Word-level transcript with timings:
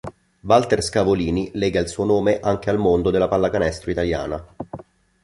Valter 0.39 0.81
Scavolini 0.81 1.51
lega 1.53 1.79
il 1.79 1.87
suo 1.87 2.05
nome 2.05 2.39
anche 2.39 2.71
al 2.71 2.79
mondo 2.79 3.11
della 3.11 3.27
pallacanestro 3.27 3.91
italiana. 3.91 4.43